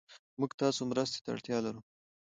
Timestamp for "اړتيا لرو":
1.33-1.81